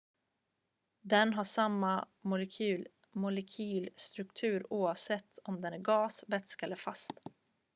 den 1.01 1.33
har 1.33 1.43
samma 1.43 2.07
molekylstruktur 3.11 4.67
oavsett 4.73 5.39
om 5.43 5.61
den 5.61 5.73
är 5.73 5.77
gas 5.77 6.23
vätska 6.27 6.65
eller 6.65 6.75
fast 6.75 7.11